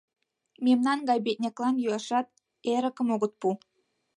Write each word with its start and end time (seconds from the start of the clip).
Мемнан 0.65 0.99
гай 1.09 1.19
бедняклан 1.25 1.75
йӱашат, 1.83 2.27
э... 2.31 2.35
эрыкым 2.75 3.07
огыт 3.15 3.33
пу... 3.41 3.49